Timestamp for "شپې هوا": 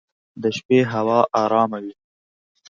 0.57-1.19